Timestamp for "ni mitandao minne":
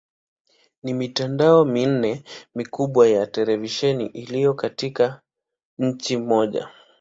0.83-2.23